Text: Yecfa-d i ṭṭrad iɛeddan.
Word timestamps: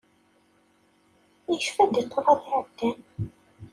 Yecfa-d 1.49 1.93
i 2.01 2.03
ṭṭrad 2.05 2.39
iɛeddan. 2.55 2.99